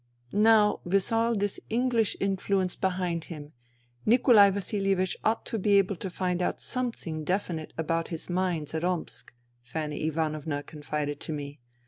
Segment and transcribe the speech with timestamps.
[0.51, 3.53] "Now with all this English influence behind him
[4.03, 8.83] Nikolai Vasilievich ought to be able to find out something definite about his mines at
[8.83, 11.59] Omsk," Fanny Ivanovna confided to me.